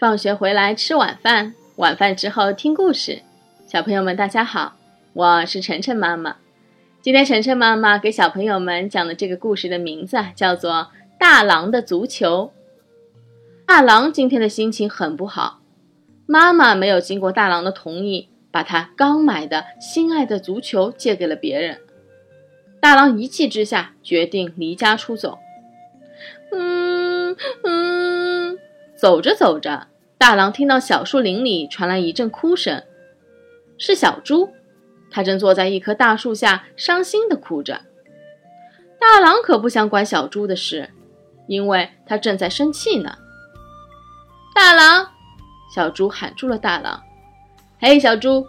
[0.00, 3.20] 放学回来吃晚饭，晚饭之后听故事。
[3.66, 4.74] 小朋友们，大家好，
[5.12, 6.36] 我是晨晨妈妈。
[7.02, 10.72] 今天晨晨妈妈给小朋友们讲的这个故事的名字叫做
[11.18, 12.50] 《大狼的足球》。
[13.66, 15.60] 大狼今天的心情很不好，
[16.24, 21.78] 妈妈没有经过大狼的同意，把他刚买的心爱的足球借给了别人。
[22.80, 25.38] 大狼一气之下决定离家出走。
[26.52, 27.79] 嗯嗯，
[29.00, 29.86] 走着走着。
[30.18, 32.84] 大狼听到小树林里传来一阵哭声，
[33.78, 34.52] 是小猪，
[35.10, 37.80] 它正坐在一棵大树下，伤心地哭着。
[38.98, 40.90] 大狼可不想管小猪的事，
[41.46, 43.16] 因为他正在生气呢。
[44.54, 45.08] 大狼，
[45.74, 47.02] 小猪喊住了大狼
[47.80, 48.46] ：“嘿，小猪！”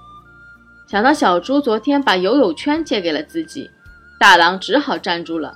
[0.89, 3.71] 想到小猪昨天把游泳圈借给了自己，
[4.20, 5.55] 大狼只好站住了。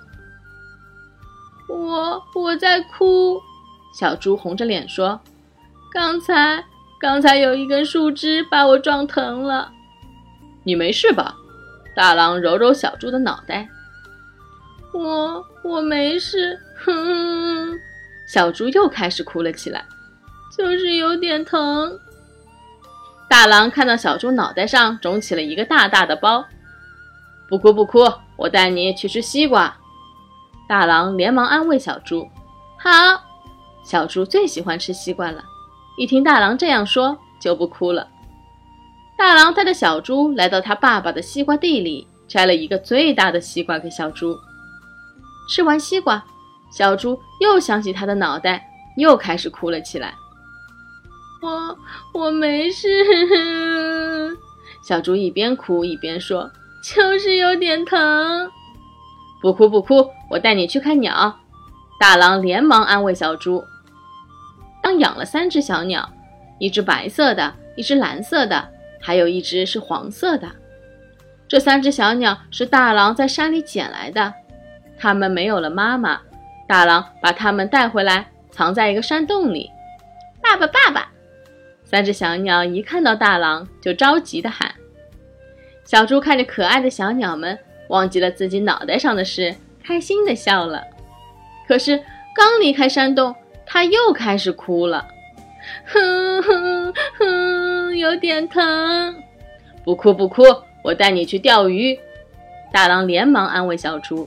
[1.67, 3.41] 我我在哭，
[3.98, 5.17] 小猪红着脸说。
[5.94, 6.62] 刚才，
[6.99, 9.72] 刚才有一根树枝把我撞疼了。
[10.66, 11.33] 你没事吧？
[11.95, 13.70] 大狼揉揉小猪的脑袋。
[14.94, 16.59] 我我没事。
[16.83, 17.80] 哼，
[18.28, 19.86] 小猪又开始哭了起来，
[20.58, 21.98] 就是有点疼。
[23.30, 26.44] 大狼看到小猪脑袋上肿起了一个大大的包，
[27.48, 28.00] 不哭不哭，
[28.36, 29.77] 我带你去吃西瓜。
[30.67, 32.27] 大狼连忙安慰小猪。
[32.77, 32.92] 好，
[33.86, 35.44] 小猪最喜欢吃西瓜了。
[35.97, 38.08] 一听大狼这样说，就不哭了。
[39.17, 44.36] 大狼带着小猪来到他爸爸的西瓜地里，摘了一个最大的西瓜给小猪。
[45.50, 46.25] 吃完西瓜，
[46.72, 50.16] 小猪又想起他的脑袋，又开始哭了起来。
[51.42, 51.77] 我
[52.14, 52.89] 我没事。
[54.83, 56.52] 小猪一边哭一边说
[56.83, 58.49] ：“就是有点疼。”
[59.42, 61.39] 不哭不哭，我带你去看鸟。
[61.99, 63.64] 大狼连忙安慰小猪。
[64.86, 66.08] 当养了三只小鸟，
[66.59, 68.69] 一只白色的，一只蓝色的，
[69.02, 70.47] 还有一只是黄色的。
[71.47, 74.32] 这三只小鸟是大狼在山里捡来的，
[74.95, 76.21] 它们没有了妈妈，
[76.67, 79.71] 大狼把它们带回来，藏在一个山洞里。
[80.39, 81.10] 爸爸，爸爸！
[81.83, 84.71] 三只小鸟一看到大狼，就着急地喊。
[85.83, 87.58] 小猪看着可爱的小鸟们，
[87.89, 90.83] 忘记了自己脑袋上的事，开心地笑了。
[91.67, 91.98] 可是
[92.36, 93.36] 刚离开山洞。
[93.75, 95.05] 他又开始哭了，
[95.86, 99.13] 哼哼哼，有点疼。
[99.83, 100.43] 不哭不哭，
[100.81, 101.99] 我带你去钓鱼。
[102.71, 104.25] 大狼连忙安慰小猪。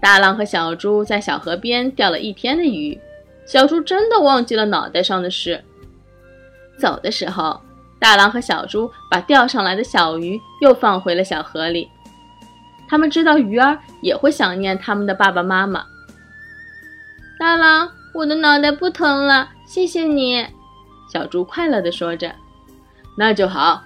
[0.00, 2.98] 大狼和小猪在小河边钓了一天的鱼，
[3.44, 5.62] 小猪真的忘记了脑袋上的事。
[6.78, 7.60] 走的时候，
[8.00, 11.86] 大狼和小猪把钓上来的小鱼又放回了小河里。
[12.88, 15.84] 他们知道鱼儿也会想念他们的爸爸妈妈。
[17.38, 17.88] 大狼，
[18.18, 20.44] 我的脑袋不疼了，谢谢你。
[21.12, 22.34] 小猪快乐地说着。
[23.16, 23.84] 那就好。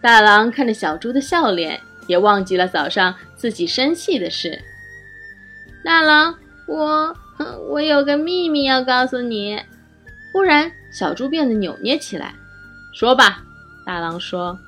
[0.00, 4.58] 大狼看着小猪的笑脸，也忘记了早上自己生气的事。
[5.84, 6.34] 大狼，
[6.66, 7.14] 我
[7.68, 9.60] 我有个秘密要告诉你。
[10.32, 12.34] 忽然，小猪变得扭捏起来。
[12.94, 13.42] 说吧，
[13.84, 14.58] 大狼说。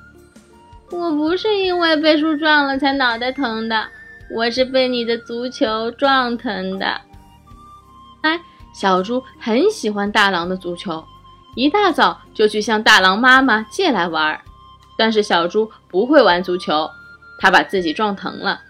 [0.91, 3.87] 我不是因为被树撞了才脑袋疼的，
[4.29, 7.01] 我是被你的足球撞疼的。
[8.25, 8.41] 哎，
[8.73, 11.05] 小猪很喜欢大狼的足球，
[11.55, 14.41] 一大早就去向大狼妈妈借来玩。
[14.97, 16.89] 但是小猪不会玩足球，
[17.39, 18.61] 他把自己撞疼了。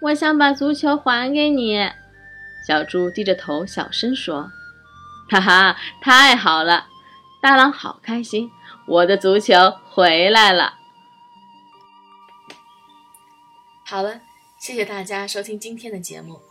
[0.00, 1.88] 我想把足球还给你，
[2.66, 4.50] 小猪低着头小声说
[5.30, 6.86] ：“哈哈，太好了！”
[7.40, 8.50] 大狼好开心，
[8.88, 9.54] 我的足球
[9.88, 10.74] 回来了。
[13.84, 14.20] 好了，
[14.58, 16.47] 谢谢大家收听今天的节目。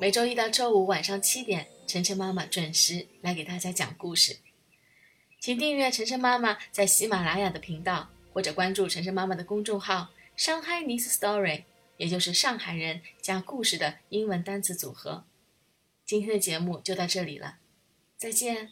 [0.00, 4.36] 每周一到周五晚上七点，晨晨妈妈准时来给大家讲故事。
[5.40, 11.64] 请订阅晨晨妈妈在喜马拉雅的频道，或者关注晨晨妈妈的公众号“上海 Nice Story”，
[11.96, 15.24] 也就是上海人讲故事的英文单词组合。
[16.04, 17.56] 今天的节目就到这里了，
[18.16, 18.70] 再见。